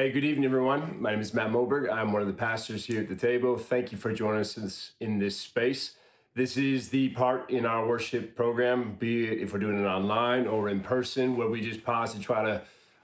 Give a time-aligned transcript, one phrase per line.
[0.00, 1.02] Hey, good evening, everyone.
[1.02, 1.92] My name is Matt Moberg.
[1.92, 3.58] I'm one of the pastors here at the table.
[3.58, 5.96] Thank you for joining us in this, in this space.
[6.36, 10.46] This is the part in our worship program, be it if we're doing it online
[10.46, 12.62] or in person, where we just pause and try to,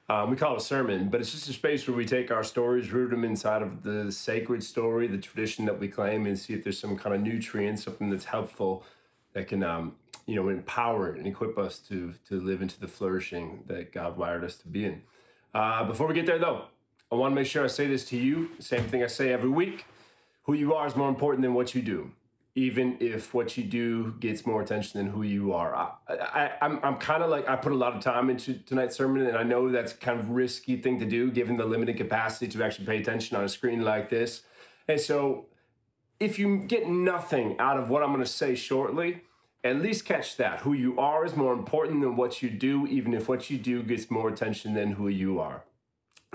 [0.09, 2.45] um, we call it a sermon, but it's just a space where we take our
[2.45, 6.55] stories, root them inside of the sacred story, the tradition that we claim, and see
[6.55, 8.85] if there's some kind of nutrient, something that's helpful
[9.33, 13.65] that can, um, you know, empower and equip us to to live into the flourishing
[13.67, 15.03] that God wired us to be in.
[15.53, 16.67] Uh, before we get there, though,
[17.15, 18.51] I want to make sure I say this to you.
[18.59, 19.87] Same thing I say every week.
[20.47, 22.11] Who you are is more important than what you do,
[22.57, 25.77] even if what you do gets more attention than who you are.
[25.77, 28.97] I, I, I'm, I'm kind of like, I put a lot of time into tonight's
[28.97, 32.49] sermon, and I know that's kind of risky thing to do given the limited capacity
[32.49, 34.43] to actually pay attention on a screen like this.
[34.89, 35.47] And so,
[36.19, 39.21] if you get nothing out of what I'm going to say shortly,
[39.63, 40.59] at least catch that.
[40.61, 43.85] Who you are is more important than what you do, even if what you do
[43.85, 45.63] gets more attention than who you are.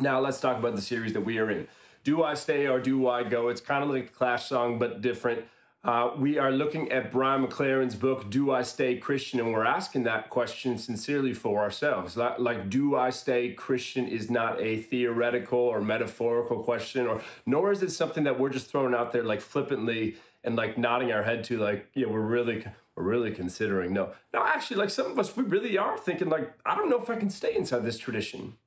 [0.01, 1.67] Now let's talk about the series that we are in.
[2.03, 3.49] Do I stay or do I go?
[3.49, 5.43] It's kind of like the Clash song, but different.
[5.83, 9.39] Uh, we are looking at Brian McLaren's book, Do I Stay Christian?
[9.39, 12.17] And we're asking that question sincerely for ourselves.
[12.17, 17.71] Like, like, do I stay Christian is not a theoretical or metaphorical question, or nor
[17.71, 21.23] is it something that we're just throwing out there like flippantly and like nodding our
[21.23, 23.93] head to, like, yeah, we're really we're really considering.
[23.93, 27.01] No, no, actually, like some of us, we really are thinking, like, I don't know
[27.01, 28.57] if I can stay inside this tradition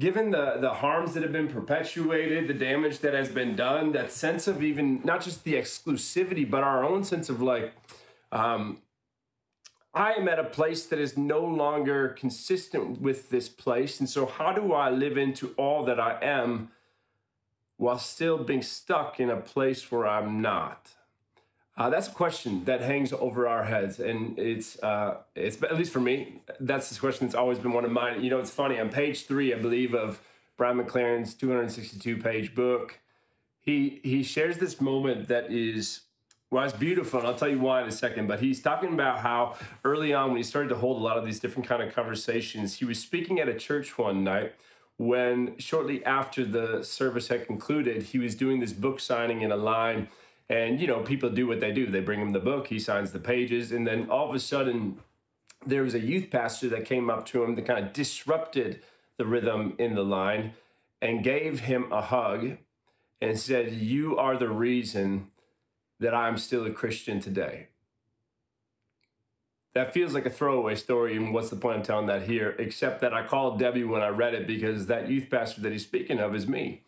[0.00, 4.10] given the the harms that have been perpetuated, the damage that has been done, that
[4.10, 7.72] sense of even not just the exclusivity, but our own sense of like,
[8.32, 8.78] um,
[9.94, 14.26] I am at a place that is no longer consistent with this place, and so
[14.26, 16.70] how do I live into all that I am
[17.76, 20.94] while still being stuck in a place where I'm not?
[21.80, 25.90] Uh, that's a question that hangs over our heads, and it's uh, it's at least
[25.90, 26.42] for me.
[26.60, 28.22] That's the question that's always been one of mine.
[28.22, 30.20] You know, it's funny on page three, I believe, of
[30.58, 32.98] Brian McLaren's 262 page book.
[33.62, 36.02] He he shares this moment that is
[36.50, 38.26] well, it's beautiful, and I'll tell you why in a second.
[38.26, 41.24] But he's talking about how early on, when he started to hold a lot of
[41.24, 44.52] these different kind of conversations, he was speaking at a church one night
[44.98, 49.56] when shortly after the service had concluded, he was doing this book signing in a
[49.56, 50.08] line
[50.50, 51.86] and, you know, people do what they do.
[51.86, 54.98] They bring him the book, he signs the pages, and then all of a sudden,
[55.64, 58.82] there was a youth pastor that came up to him that kind of disrupted
[59.16, 60.54] the rhythm in the line
[61.00, 62.56] and gave him a hug
[63.20, 65.28] and said, You are the reason
[66.00, 67.68] that I'm still a Christian today.
[69.74, 72.56] That feels like a throwaway story, and what's the point of telling that here?
[72.58, 75.84] Except that I called Debbie when I read it because that youth pastor that he's
[75.84, 76.82] speaking of is me.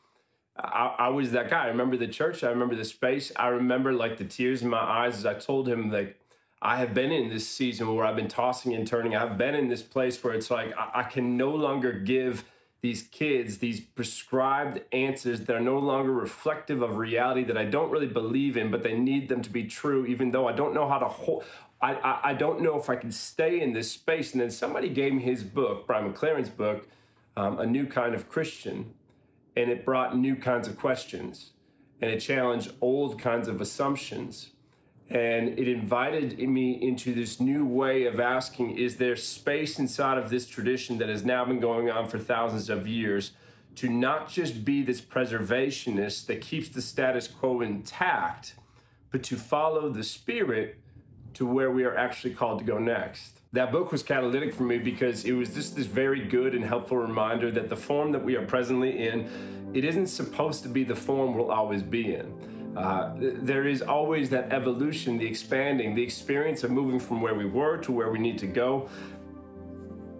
[0.56, 1.64] I, I, was that guy.
[1.64, 2.44] I remember the church.
[2.44, 3.32] I remember the space.
[3.36, 6.18] I remember like the tears in my eyes as I told him like
[6.60, 9.16] I have been in this season where I've been tossing and turning.
[9.16, 12.44] I've been in this place where it's like I, I can no longer give
[12.82, 17.91] these kids these prescribed answers that are no longer reflective of reality that I don't
[17.91, 20.88] really believe in, but they need them to be true, even though I don't know
[20.88, 21.44] how to hold.
[21.80, 24.32] I, I, I don't know if I can stay in this space.
[24.32, 26.88] And then somebody gave me his book, Brian McLaren's book,
[27.36, 28.94] um, A New Kind of Christian
[29.56, 31.52] and it brought new kinds of questions
[32.02, 34.50] and it challenged old kinds of assumptions.
[35.08, 40.28] And it invited me into this new way of asking is there space inside of
[40.28, 43.32] this tradition that has now been going on for thousands of years
[43.76, 48.54] to not just be this preservationist that keeps the status quo intact
[49.10, 50.78] but to follow the spirit
[51.34, 54.78] to where we are actually called to go next that book was catalytic for me
[54.78, 58.34] because it was just this very good and helpful reminder that the form that we
[58.34, 59.28] are presently in,
[59.74, 62.74] it isn't supposed to be the form we'll always be in.
[62.76, 67.44] Uh, there is always that evolution, the expanding, the experience of moving from where we
[67.44, 68.88] were to where we need to go.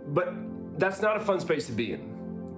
[0.09, 0.35] But
[0.79, 2.12] that's not a fun space to be in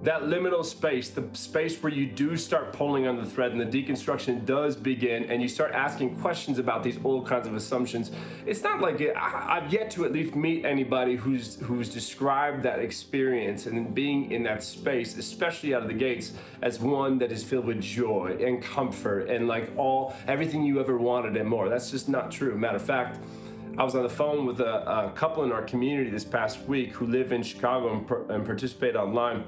[0.05, 3.65] that liminal space, the space where you do start pulling on the thread and the
[3.65, 8.11] deconstruction does begin, and you start asking questions about these old kinds of assumptions.
[8.45, 12.61] It's not like it, I, have yet to at least meet anybody who's who's described
[12.63, 17.31] that experience and being in that space, especially out of the gates, as one that
[17.31, 21.67] is filled with joy and comfort and like all everything you ever wanted and more.
[21.67, 22.55] That's just not true.
[22.55, 23.19] Matter of fact.
[23.77, 26.93] I was on the phone with a, a, couple in our community this past week
[26.93, 29.43] who live in Chicago and, and participate online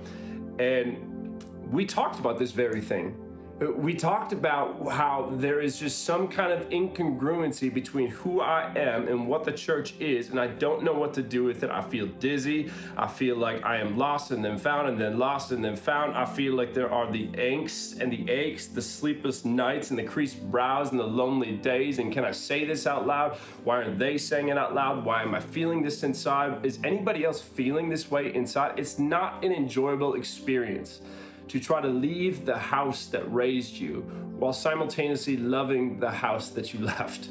[0.59, 3.15] and we talked about this very thing.
[3.59, 9.07] We talked about how there is just some kind of incongruency between who I am
[9.07, 11.71] and what the church is, and I don't know what to do with it.
[11.71, 12.69] I feel dizzy.
[12.95, 16.15] I feel like I am lost and then found, and then lost and then found.
[16.15, 20.03] I feel like there are the angst and the aches, the sleepless nights, and the
[20.03, 21.97] creased brows, and the lonely days.
[21.97, 23.37] And can I say this out loud?
[23.63, 25.03] Why aren't they saying it out loud?
[25.03, 26.63] Why am I feeling this inside?
[26.63, 28.77] Is anybody else feeling this way inside?
[28.77, 31.01] It's not an enjoyable experience
[31.47, 34.01] to try to leave the house that raised you
[34.37, 37.29] while simultaneously loving the house that you left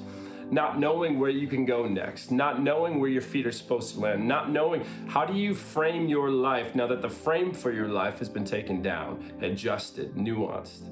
[0.51, 4.01] not knowing where you can go next, not knowing where your feet are supposed to
[4.01, 7.89] land, not knowing how do you frame your life now that the frame for your
[7.89, 10.89] life has been taken down, adjusted, nuanced.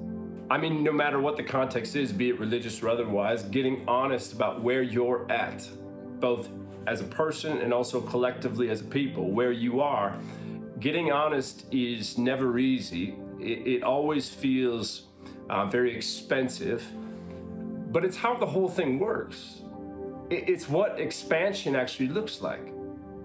[0.50, 4.32] I mean, no matter what the context is, be it religious or otherwise, getting honest
[4.32, 5.67] about where you're at,
[6.20, 6.49] both
[6.87, 10.19] as a person and also collectively as a people, where you are.
[10.84, 13.14] Getting honest is never easy.
[13.40, 15.06] It, it always feels
[15.48, 16.84] uh, very expensive
[17.94, 19.62] but it's how the whole thing works.
[20.28, 22.72] It's what expansion actually looks like.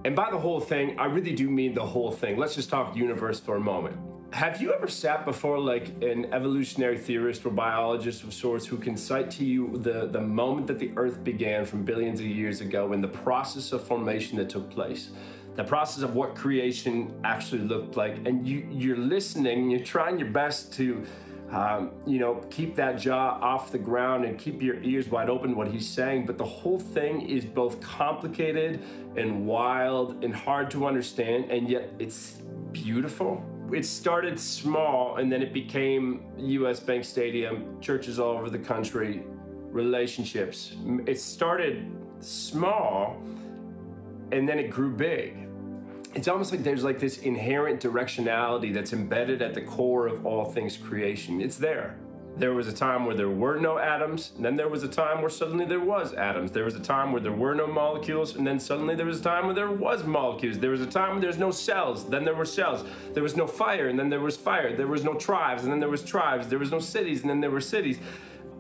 [0.06, 2.38] And by the whole thing, I really do mean the whole thing.
[2.38, 3.98] Let's just talk universe for a moment.
[4.32, 8.96] Have you ever sat before like an evolutionary theorist or biologist of sorts who can
[8.96, 12.94] cite to you the, the moment that the earth began from billions of years ago
[12.94, 15.10] and the process of formation that took place?
[15.60, 20.30] The process of what creation actually looked like, and you, you're listening, you're trying your
[20.30, 21.04] best to
[21.52, 25.50] um, you know, keep that jaw off the ground and keep your ears wide open
[25.50, 26.26] to what he's saying.
[26.26, 28.82] But the whole thing is both complicated
[29.18, 32.38] and wild and hard to understand, and yet it's
[32.72, 33.44] beautiful.
[33.74, 39.24] It started small and then it became US Bank Stadium, churches all over the country,
[39.72, 40.78] relationships.
[41.06, 41.92] It started
[42.22, 43.22] small
[44.32, 45.49] and then it grew big
[46.16, 50.46] it's almost like there's like this inherent directionality that's embedded at the core of all
[50.46, 51.40] things creation.
[51.42, 51.98] It's there.
[52.36, 55.22] There was a time where there were no atoms, and then there was a time
[55.22, 56.52] where suddenly there was atoms.
[56.52, 59.24] There was a time where there were no molecules, and then suddenly there was a
[59.24, 60.58] time where there was molecules.
[60.58, 62.86] There was a time when there's no cells, then there were cells.
[63.14, 64.74] There was no fire, and then there was fire.
[64.76, 66.48] There was no tribes, and then there was tribes.
[66.48, 68.00] There was no cities, and then there were cities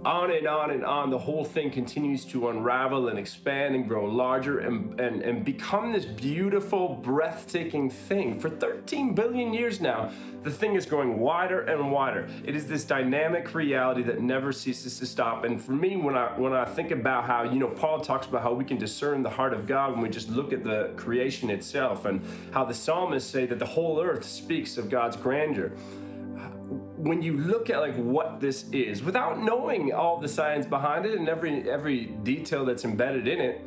[0.06, 4.06] on and on and on, the whole thing continues to unravel and expand and grow
[4.06, 8.40] larger and, and, and become this beautiful, breathtaking thing.
[8.40, 10.12] For 13 billion years now,
[10.44, 12.30] the thing is growing wider and wider.
[12.46, 15.44] It is this dynamic reality that never ceases to stop.
[15.44, 18.42] And for me, when I when I think about how, you know, Paul talks about
[18.42, 21.50] how we can discern the heart of God when we just look at the creation
[21.50, 25.74] itself and how the psalmists say that the whole earth speaks of God's grandeur
[27.00, 31.18] when you look at like what this is without knowing all the science behind it
[31.18, 33.62] and every every detail that's embedded in it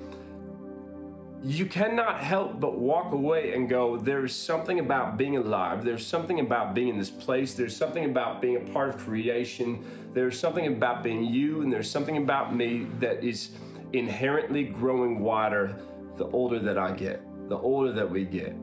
[1.42, 5.82] you cannot help but walk away and go there's something about being alive.
[5.82, 7.54] There's something about being in this place.
[7.54, 9.84] There's something about being a part of creation.
[10.14, 13.50] There's something about being you and there's something about me that is
[13.92, 15.76] inherently growing wider
[16.16, 18.54] the older that I get the older that we get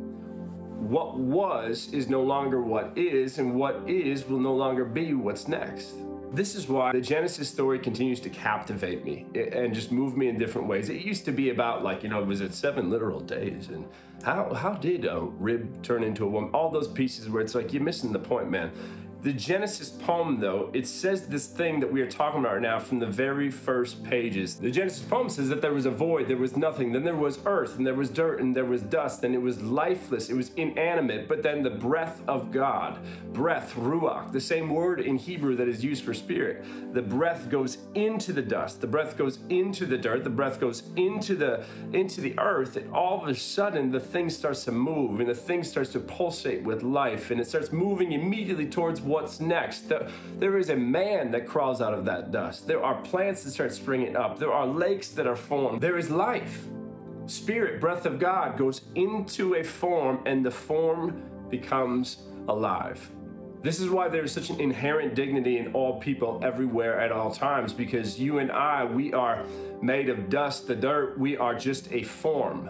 [0.79, 5.47] what was is no longer what is, and what is will no longer be what's
[5.47, 5.93] next.
[6.31, 10.37] This is why the Genesis story continues to captivate me and just move me in
[10.37, 10.89] different ways.
[10.89, 13.69] It used to be about like, you know, was it seven literal days?
[13.69, 13.85] And
[14.23, 16.51] how how did a rib turn into a woman?
[16.53, 18.71] All those pieces where it's like you're missing the point, man.
[19.21, 22.79] The Genesis poem, though, it says this thing that we are talking about right now
[22.79, 24.55] from the very first pages.
[24.55, 27.37] The Genesis poem says that there was a void, there was nothing, then there was
[27.45, 30.51] earth, and there was dirt, and there was dust, and it was lifeless, it was
[30.55, 32.97] inanimate, but then the breath of God,
[33.33, 36.63] breath, ruach, the same word in Hebrew that is used for spirit.
[36.93, 40.83] The breath goes into the dust, the breath goes into the dirt, the breath goes
[40.95, 45.19] into the into the earth, and all of a sudden the thing starts to move,
[45.19, 49.39] and the thing starts to pulsate with life, and it starts moving immediately towards what's
[49.39, 49.91] next.
[50.37, 52.67] There is a man that crawls out of that dust.
[52.67, 54.37] There are plants that start springing up.
[54.37, 55.81] There are lakes that are formed.
[55.81, 56.65] There is life.
[57.25, 63.09] Spirit, breath of God goes into a form and the form becomes alive.
[63.61, 67.31] This is why there is such an inherent dignity in all people everywhere at all
[67.31, 69.43] times because you and I, we are
[69.81, 72.69] made of dust, the dirt, we are just a form.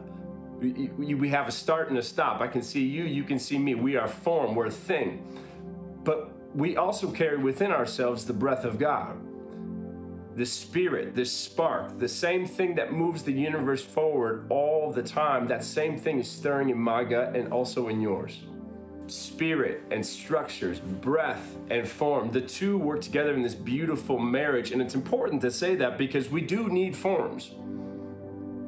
[0.60, 2.42] We, we have a start and a stop.
[2.42, 3.76] I can see you, you can see me.
[3.76, 5.24] We are form, we're a thing.
[6.04, 9.18] But we also carry within ourselves the breath of God,
[10.36, 15.48] the spirit, this spark, the same thing that moves the universe forward all the time.
[15.48, 18.42] That same thing is stirring in my gut and also in yours.
[19.08, 24.72] Spirit and structures, breath and form, the two work together in this beautiful marriage.
[24.72, 27.52] And it's important to say that because we do need forms.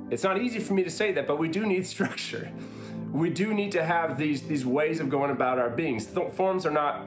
[0.09, 2.51] It's not easy for me to say that, but we do need structure.
[3.11, 6.07] We do need to have these, these ways of going about our beings.
[6.07, 7.05] Forms are not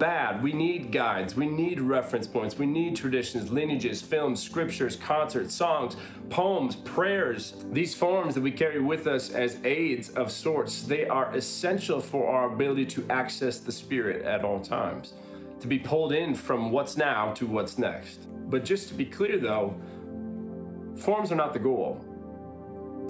[0.00, 0.42] bad.
[0.42, 5.96] We need guides, we need reference points, we need traditions, lineages, films, scriptures, concerts, songs,
[6.30, 7.54] poems, prayers.
[7.70, 12.28] These forms that we carry with us as aids of sorts, they are essential for
[12.28, 15.12] our ability to access the Spirit at all times,
[15.60, 18.26] to be pulled in from what's now to what's next.
[18.50, 19.76] But just to be clear though,
[20.96, 22.04] forms are not the goal.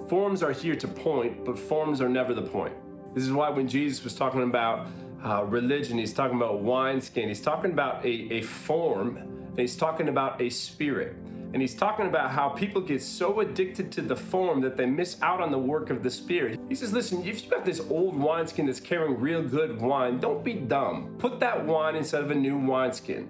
[0.08, 2.74] Forms are here to point, but forms are never the point.
[3.14, 4.88] This is why when Jesus was talking about
[5.24, 5.98] uh, religion.
[5.98, 7.28] He's talking about wineskin.
[7.28, 11.16] He's talking about a, a form, and he's talking about a spirit.
[11.52, 15.20] And he's talking about how people get so addicted to the form that they miss
[15.20, 16.60] out on the work of the Spirit.
[16.68, 20.44] He says, Listen, if you've got this old wineskin that's carrying real good wine, don't
[20.44, 21.16] be dumb.
[21.18, 23.28] Put that wine instead of a new wineskin.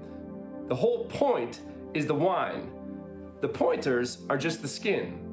[0.69, 1.61] The whole point
[1.95, 2.71] is the wine,
[3.41, 5.27] the pointers are just the skin.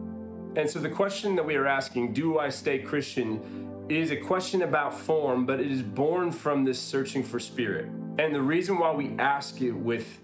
[0.56, 4.62] And so the question that we are asking, do I stay Christian, is a question
[4.62, 7.86] about form, but it is born from this searching for spirit.
[8.20, 10.20] And the reason why we ask it with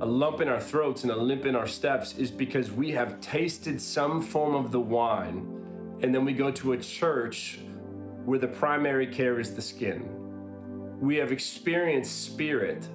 [0.00, 3.20] a lump in our throats and a limp in our steps is because we have
[3.20, 7.60] tasted some form of the wine, and then we go to a church
[8.24, 10.08] where the primary care is the skin.
[11.00, 12.86] We have experienced spirit,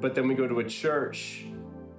[0.00, 1.44] but then we go to a church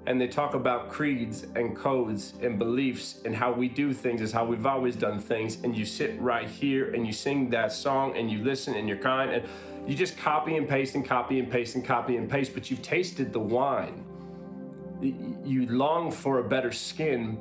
[0.07, 4.31] and they talk about creeds and codes and beliefs and how we do things is
[4.31, 5.63] how we've always done things.
[5.63, 8.97] And you sit right here and you sing that song and you listen and you're
[8.97, 9.31] kind.
[9.31, 9.45] And
[9.87, 12.81] you just copy and paste and copy and paste and copy and paste but you've
[12.81, 14.03] tasted the wine.
[15.01, 17.39] You long for a better skin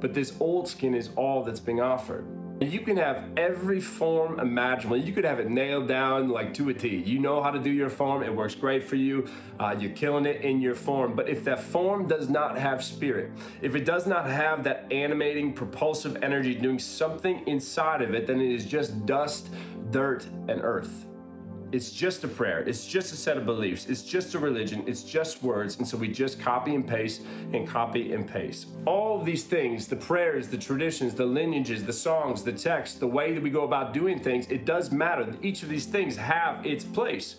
[0.00, 2.26] but this old skin is all that's being offered
[2.70, 4.98] you can have every form imaginable.
[4.98, 6.96] You could have it nailed down like to a T.
[6.96, 9.26] You know how to do your form, it works great for you.
[9.58, 11.14] Uh, you're killing it in your form.
[11.14, 13.30] But if that form does not have spirit,
[13.62, 18.40] if it does not have that animating, propulsive energy doing something inside of it, then
[18.40, 19.48] it is just dust,
[19.90, 21.06] dirt, and earth.
[21.72, 22.60] It's just a prayer.
[22.60, 23.86] It's just a set of beliefs.
[23.86, 24.84] It's just a religion.
[24.86, 25.78] It's just words.
[25.78, 27.22] And so we just copy and paste
[27.54, 28.66] and copy and paste.
[28.84, 33.32] All these things the prayers, the traditions, the lineages, the songs, the texts, the way
[33.32, 35.34] that we go about doing things it does matter.
[35.40, 37.36] Each of these things have its place.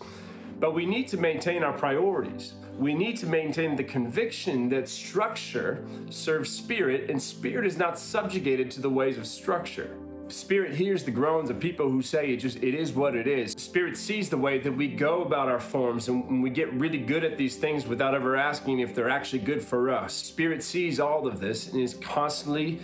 [0.58, 2.54] But we need to maintain our priorities.
[2.76, 8.68] We need to maintain the conviction that structure serves spirit, and spirit is not subjugated
[8.72, 9.96] to the ways of structure.
[10.28, 13.52] Spirit hears the groans of people who say it just it is what it is.
[13.52, 17.24] Spirit sees the way that we go about our forms and we get really good
[17.24, 20.14] at these things without ever asking if they're actually good for us.
[20.14, 22.80] Spirit sees all of this and is constantly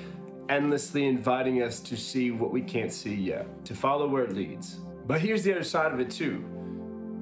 [0.50, 4.80] endlessly inviting us to see what we can't see yet, to follow where it leads.
[5.06, 6.44] But here's the other side of it too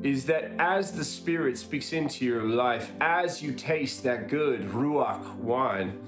[0.03, 5.35] is that as the Spirit speaks into your life, as you taste that good Ruach
[5.37, 5.99] wine,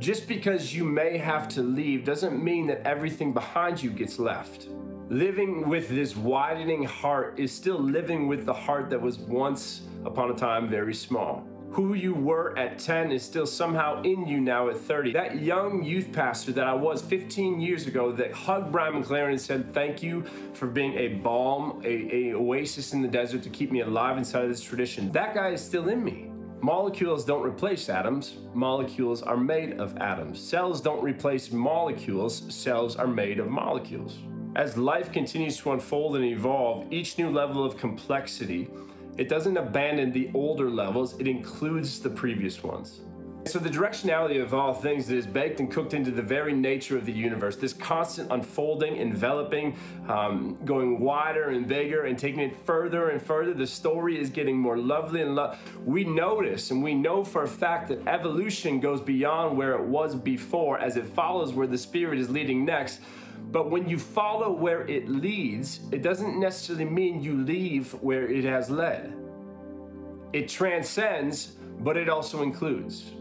[0.00, 4.68] just because you may have to leave doesn't mean that everything behind you gets left.
[5.10, 10.30] Living with this widening heart is still living with the heart that was once upon
[10.30, 11.46] a time very small.
[11.72, 15.12] Who you were at 10 is still somehow in you now at 30.
[15.12, 19.40] That young youth pastor that I was 15 years ago that hugged Brian McLaren and
[19.40, 23.70] said, Thank you for being a balm, a, a oasis in the desert to keep
[23.70, 25.12] me alive inside of this tradition.
[25.12, 26.29] That guy is still in me.
[26.62, 30.38] Molecules don't replace atoms, molecules are made of atoms.
[30.38, 34.18] Cells don't replace molecules, cells are made of molecules.
[34.56, 38.68] As life continues to unfold and evolve, each new level of complexity,
[39.16, 43.00] it doesn't abandon the older levels, it includes the previous ones.
[43.46, 47.06] So, the directionality of all things is baked and cooked into the very nature of
[47.06, 49.76] the universe, this constant unfolding, enveloping,
[50.08, 54.58] um, going wider and bigger and taking it further and further, the story is getting
[54.58, 55.54] more lovely and lo-
[55.86, 60.14] we notice and we know for a fact that evolution goes beyond where it was
[60.14, 63.00] before as it follows where the spirit is leading next.
[63.50, 68.44] But when you follow where it leads, it doesn't necessarily mean you leave where it
[68.44, 69.14] has led.
[70.34, 73.12] It transcends, but it also includes.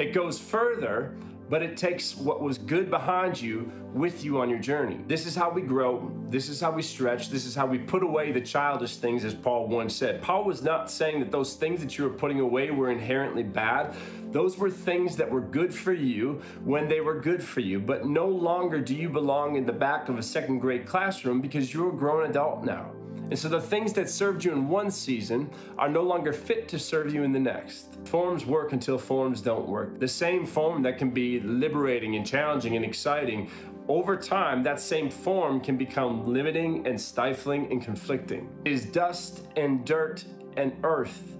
[0.00, 1.14] It goes further,
[1.50, 4.98] but it takes what was good behind you with you on your journey.
[5.06, 6.10] This is how we grow.
[6.30, 7.28] This is how we stretch.
[7.28, 10.22] This is how we put away the childish things, as Paul once said.
[10.22, 13.94] Paul was not saying that those things that you were putting away were inherently bad.
[14.32, 18.06] Those were things that were good for you when they were good for you, but
[18.06, 21.90] no longer do you belong in the back of a second grade classroom because you're
[21.90, 22.90] a grown adult now.
[23.30, 26.78] And so the things that served you in one season are no longer fit to
[26.80, 27.96] serve you in the next.
[28.04, 30.00] Forms work until forms don't work.
[30.00, 33.48] The same form that can be liberating and challenging and exciting,
[33.86, 38.48] over time, that same form can become limiting and stifling and conflicting.
[38.64, 40.24] It is dust and dirt
[40.56, 41.36] and earth.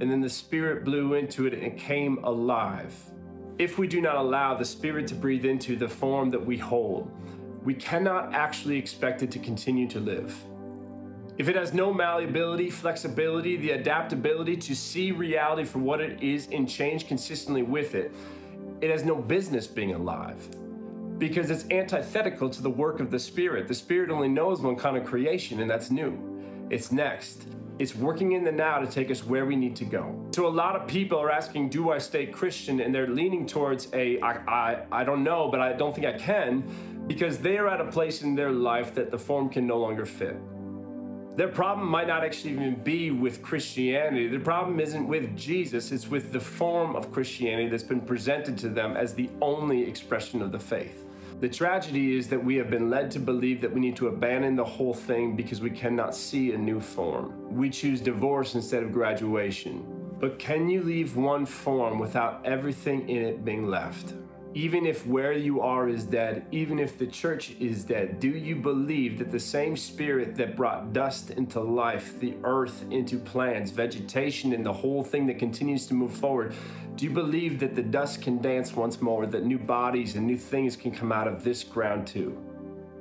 [0.00, 2.94] And then the Spirit blew into it and it came alive.
[3.58, 7.10] If we do not allow the Spirit to breathe into the form that we hold,
[7.62, 10.36] we cannot actually expect it to continue to live.
[11.36, 16.48] If it has no malleability, flexibility, the adaptability to see reality for what it is
[16.52, 18.14] and change consistently with it,
[18.80, 20.48] it has no business being alive
[21.18, 23.66] because it's antithetical to the work of the Spirit.
[23.66, 26.16] The Spirit only knows one kind of creation, and that's new.
[26.70, 27.46] It's next.
[27.80, 30.14] It's working in the now to take us where we need to go.
[30.36, 33.88] So a lot of people are asking, "Do I stay Christian?" And they're leaning towards
[33.92, 36.62] a, I, I, I don't know, but I don't think I can,
[37.08, 40.06] because they are at a place in their life that the form can no longer
[40.06, 40.36] fit.
[41.36, 44.28] Their problem might not actually even be with Christianity.
[44.28, 48.68] Their problem isn't with Jesus, it's with the form of Christianity that's been presented to
[48.68, 51.04] them as the only expression of the faith.
[51.40, 54.54] The tragedy is that we have been led to believe that we need to abandon
[54.54, 57.52] the whole thing because we cannot see a new form.
[57.52, 59.84] We choose divorce instead of graduation.
[60.20, 64.14] But can you leave one form without everything in it being left?
[64.56, 68.54] Even if where you are is dead, even if the church is dead, do you
[68.54, 74.52] believe that the same spirit that brought dust into life, the earth into plants, vegetation,
[74.52, 76.54] and the whole thing that continues to move forward,
[76.94, 80.38] do you believe that the dust can dance once more, that new bodies and new
[80.38, 82.30] things can come out of this ground too?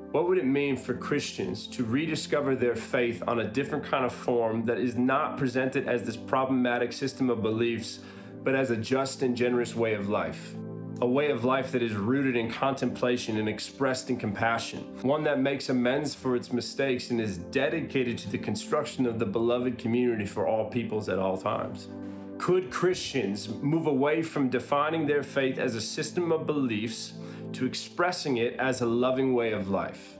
[0.09, 4.11] What would it mean for Christians to rediscover their faith on a different kind of
[4.11, 7.99] form that is not presented as this problematic system of beliefs,
[8.43, 10.55] but as a just and generous way of life?
[11.03, 15.37] A way of life that is rooted in contemplation and expressed in compassion, one that
[15.37, 20.25] makes amends for its mistakes and is dedicated to the construction of the beloved community
[20.25, 21.89] for all peoples at all times.
[22.37, 27.11] Could Christians move away from defining their faith as a system of beliefs
[27.51, 30.17] to expressing it as a loving way of life?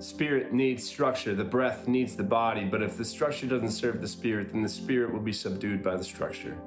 [0.00, 4.08] Spirit needs structure, the breath needs the body, but if the structure doesn't serve the
[4.08, 6.58] spirit, then the spirit will be subdued by the structure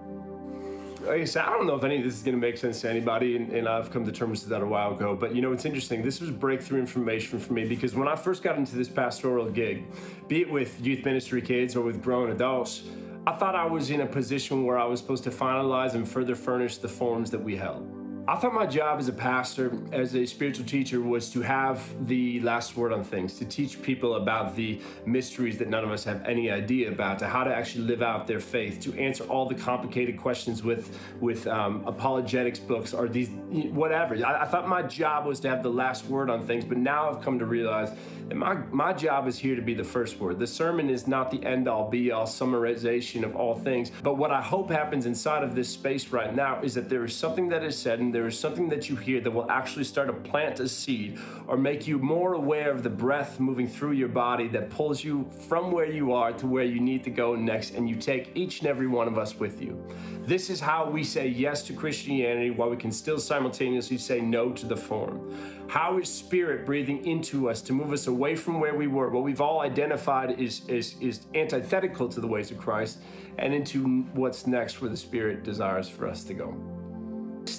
[1.03, 2.81] like I said, I don't know if any of this is going to make sense
[2.81, 5.15] to anybody, and, and, I've come to terms with that a while ago.
[5.15, 6.01] But you know, it's interesting.
[6.01, 9.86] This was breakthrough information for me because when I first got into this pastoral gig,
[10.27, 12.84] be it with youth ministry kids or with grown adults,
[13.25, 16.36] I thought I was in a position where I was supposed to finalize and further
[16.36, 18.00] furnish the forms that we held.
[18.31, 22.39] I thought my job as a pastor, as a spiritual teacher, was to have the
[22.39, 26.25] last word on things, to teach people about the mysteries that none of us have
[26.25, 29.55] any idea about, to how to actually live out their faith, to answer all the
[29.55, 33.27] complicated questions with with um, apologetics books or these
[33.73, 34.15] whatever.
[34.25, 37.09] I, I thought my job was to have the last word on things, but now
[37.09, 37.91] I've come to realize
[38.29, 40.39] that my my job is here to be the first word.
[40.39, 44.31] The sermon is not the end all be all summarization of all things, but what
[44.31, 47.61] I hope happens inside of this space right now is that there is something that
[47.61, 50.60] is said and there is something that you hear that will actually start to plant
[50.60, 54.70] a seed or make you more aware of the breath moving through your body that
[54.70, 57.96] pulls you from where you are to where you need to go next, and you
[57.96, 59.81] take each and every one of us with you.
[60.25, 64.51] This is how we say yes to Christianity while we can still simultaneously say no
[64.51, 65.68] to the form.
[65.68, 69.24] How is Spirit breathing into us to move us away from where we were, what
[69.24, 73.00] we've all identified is, is, is antithetical to the ways of Christ,
[73.38, 76.55] and into what's next where the Spirit desires for us to go?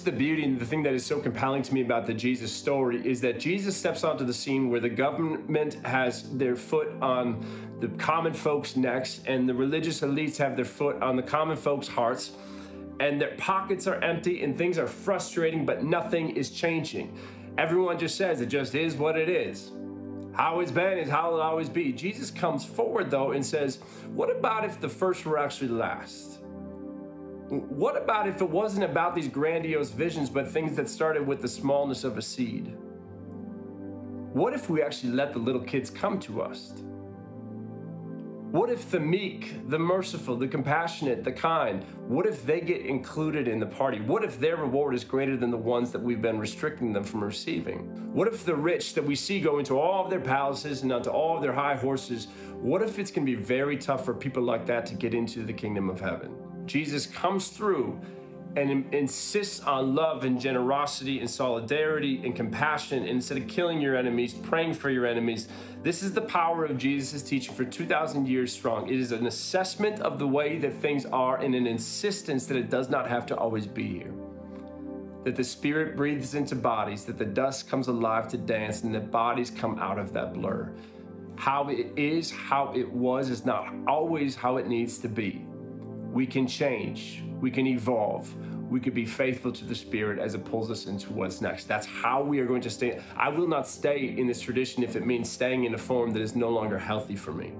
[0.03, 3.05] The beauty and the thing that is so compelling to me about the Jesus story
[3.05, 7.45] is that Jesus steps onto the scene where the government has their foot on
[7.79, 11.87] the common folks' necks and the religious elites have their foot on the common folks'
[11.87, 12.31] hearts
[12.99, 17.17] and their pockets are empty and things are frustrating but nothing is changing.
[17.57, 19.71] Everyone just says it just is what it is.
[20.33, 21.93] How it's been is how it'll always be.
[21.93, 23.79] Jesus comes forward though and says,
[24.13, 26.42] What about if the first were actually last?
[27.49, 31.47] What about if it wasn't about these grandiose visions, but things that started with the
[31.47, 32.75] smallness of a seed?
[34.33, 36.73] What if we actually let the little kids come to us?
[38.53, 43.47] What if the meek, the merciful, the compassionate, the kind, what if they get included
[43.47, 43.99] in the party?
[43.99, 47.23] What if their reward is greater than the ones that we've been restricting them from
[47.23, 47.79] receiving?
[48.13, 51.09] What if the rich that we see go into all of their palaces and onto
[51.09, 52.27] all of their high horses,
[52.61, 55.43] what if it's going to be very tough for people like that to get into
[55.43, 56.35] the kingdom of heaven?
[56.65, 57.99] Jesus comes through
[58.55, 62.99] and insists on love and generosity and solidarity and compassion.
[62.99, 65.47] And instead of killing your enemies, praying for your enemies.
[65.81, 68.89] This is the power of Jesus' teaching for 2,000 years strong.
[68.89, 72.69] It is an assessment of the way that things are and an insistence that it
[72.69, 74.13] does not have to always be here.
[75.23, 79.09] That the Spirit breathes into bodies, that the dust comes alive to dance, and that
[79.09, 80.71] bodies come out of that blur.
[81.35, 85.45] How it is, how it was, is not always how it needs to be
[86.13, 88.31] we can change, we can evolve,
[88.69, 91.67] we could be faithful to the Spirit as it pulls us into what's next.
[91.67, 93.01] That's how we are going to stay.
[93.17, 96.21] I will not stay in this tradition if it means staying in a form that
[96.21, 97.51] is no longer healthy for me.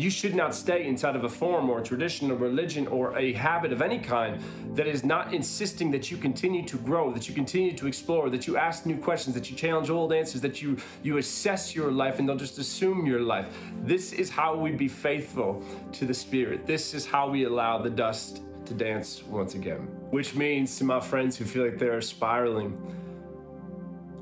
[0.00, 3.34] You should not stay inside of a form or a tradition or religion or a
[3.34, 4.42] habit of any kind
[4.74, 8.46] that is not insisting that you continue to grow, that you continue to explore, that
[8.46, 12.18] you ask new questions, that you challenge old answers, that you, you assess your life
[12.18, 13.54] and don't just assume your life.
[13.82, 16.66] This is how we be faithful to the Spirit.
[16.66, 19.80] This is how we allow the dust to dance once again.
[20.08, 22.72] Which means to my friends who feel like they're spiraling,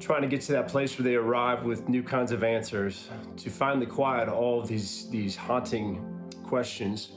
[0.00, 3.50] trying to get to that place where they arrive with new kinds of answers, to
[3.50, 6.04] finally quiet all these, these haunting
[6.44, 7.12] questions.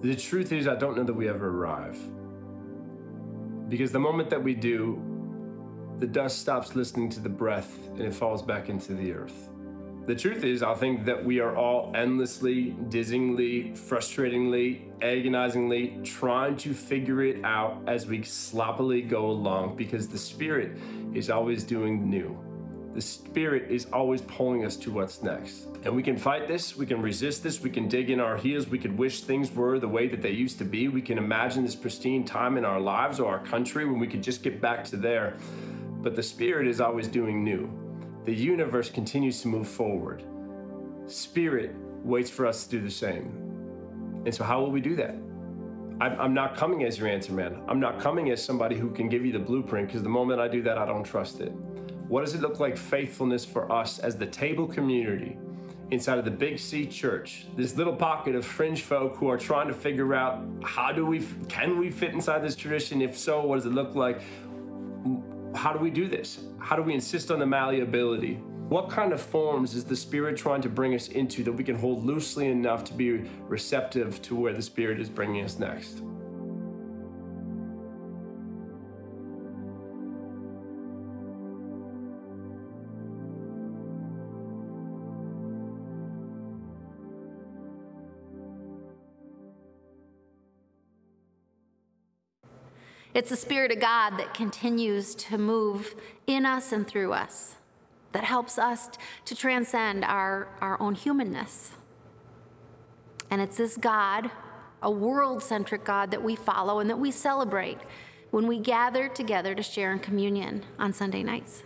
[0.00, 1.98] The truth is, I don't know that we ever arrive.
[3.68, 5.00] Because the moment that we do,
[5.98, 9.48] the dust stops listening to the breath and it falls back into the earth.
[10.04, 16.74] The truth is, I think that we are all endlessly, dizzyingly, frustratingly, agonizingly trying to
[16.74, 20.76] figure it out as we sloppily go along because the Spirit
[21.14, 22.36] is always doing new.
[22.94, 25.68] The Spirit is always pulling us to what's next.
[25.84, 28.66] And we can fight this, we can resist this, we can dig in our heels,
[28.66, 30.88] we could wish things were the way that they used to be.
[30.88, 34.22] We can imagine this pristine time in our lives or our country when we could
[34.22, 35.36] just get back to there.
[36.00, 37.70] But the Spirit is always doing new
[38.24, 40.22] the universe continues to move forward.
[41.06, 44.22] Spirit waits for us to do the same.
[44.24, 45.16] And so, how will we do that?
[46.00, 47.62] I'm not coming as your answer man.
[47.68, 50.48] I'm not coming as somebody who can give you the blueprint because the moment I
[50.48, 51.52] do that, I don't trust it.
[52.08, 55.38] What does it look like faithfulness for us as the table community
[55.92, 57.46] inside of the Big C church?
[57.56, 61.24] This little pocket of fringe folk who are trying to figure out how do we,
[61.48, 63.00] can we fit inside this tradition?
[63.00, 64.22] If so, what does it look like?
[65.54, 66.40] How do we do this?
[66.58, 68.34] How do we insist on the malleability?
[68.68, 71.76] What kind of forms is the Spirit trying to bring us into that we can
[71.76, 76.02] hold loosely enough to be receptive to where the Spirit is bringing us next?
[93.14, 95.94] It's the Spirit of God that continues to move
[96.26, 97.56] in us and through us,
[98.12, 98.88] that helps us
[99.26, 101.72] to transcend our, our own humanness.
[103.30, 104.30] And it's this God,
[104.82, 107.78] a world centric God, that we follow and that we celebrate
[108.30, 111.64] when we gather together to share in communion on Sunday nights.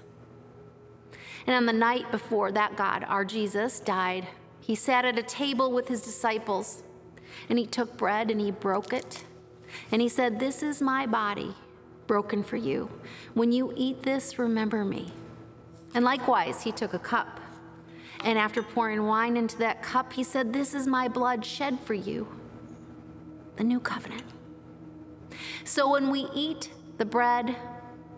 [1.46, 4.26] And on the night before that God, our Jesus, died,
[4.58, 6.82] he sat at a table with his disciples
[7.48, 9.24] and he took bread and he broke it
[9.92, 11.54] and he said, This is my body
[12.06, 12.90] broken for you.
[13.34, 15.12] When you eat this, remember me.
[15.94, 17.40] And likewise, he took a cup.
[18.24, 21.94] And after pouring wine into that cup, he said, This is my blood shed for
[21.94, 22.28] you,
[23.56, 24.24] the new covenant.
[25.64, 27.56] So when we eat the bread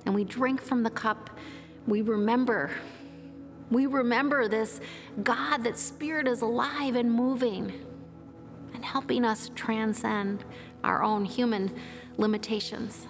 [0.06, 1.30] and we drink from the cup,
[1.86, 2.70] we remember.
[3.70, 4.80] We remember this
[5.22, 7.72] God, that Spirit is alive and moving
[8.74, 10.44] and helping us transcend
[10.84, 11.74] our own human
[12.16, 13.06] limitations.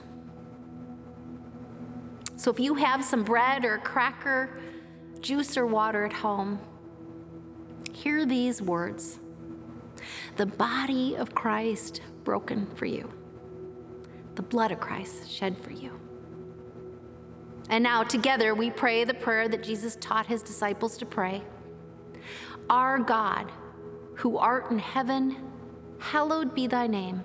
[2.37, 4.61] So if you have some bread or cracker,
[5.21, 6.61] juice or water at home,
[7.93, 9.19] hear these words
[10.37, 13.13] The body of Christ broken for you,
[14.37, 15.99] the blood of Christ shed for you.
[17.71, 21.43] And now, together, we pray the prayer that Jesus taught his disciples to pray
[22.71, 23.51] Our God,
[24.15, 25.37] who art in heaven,
[25.99, 27.25] hallowed be thy name.